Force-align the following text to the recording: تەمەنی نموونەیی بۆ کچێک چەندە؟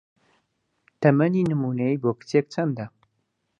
تەمەنی 1.01 1.47
نموونەیی 1.51 2.01
بۆ 2.01 2.11
کچێک 2.19 2.45
چەندە؟ 2.53 2.85